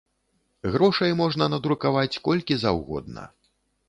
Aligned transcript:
Грошай 0.75 1.11
можна 1.19 1.45
надрукаваць, 1.53 2.19
колькі 2.29 2.57
заўгодна. 2.65 3.27